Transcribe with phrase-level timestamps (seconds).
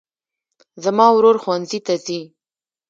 [0.83, 2.21] زما ورور ښوونځي ته ځي